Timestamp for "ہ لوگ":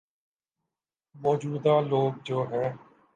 1.67-2.11